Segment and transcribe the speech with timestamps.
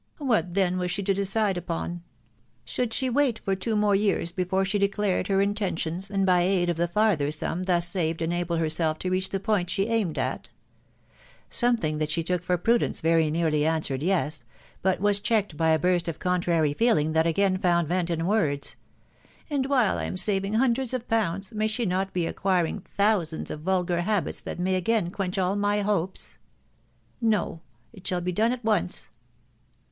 [0.17, 2.01] ""What then was she to decide upon?
[2.65, 6.41] Should she wait for two more years before she de clared her intentions, and by
[6.41, 10.17] aid of the farther sum thus saved enable herself to reach the point she aimed
[10.17, 10.49] at?"
[11.51, 14.43] Something that she took for prudence very nearly answered" yes,"
[14.81, 18.77] but was checked by a burst of contrary feeling that again found vent in words,
[19.51, 23.59] —"And while I am saving hundreds of pounds, may she not be acquiring thousands of
[23.61, 26.39] vulgar habits that may again quench all my hopes?....
[27.21, 27.61] No;
[27.93, 29.09] it shall be done at once."